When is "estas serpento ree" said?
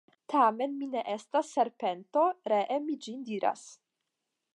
1.15-2.79